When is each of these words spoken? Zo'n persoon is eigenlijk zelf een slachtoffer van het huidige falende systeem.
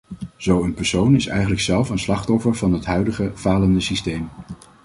Zo'n 0.37 0.73
persoon 0.73 1.15
is 1.15 1.27
eigenlijk 1.27 1.61
zelf 1.61 1.89
een 1.89 1.99
slachtoffer 1.99 2.55
van 2.55 2.73
het 2.73 2.85
huidige 2.85 3.31
falende 3.35 3.79
systeem. 3.79 4.29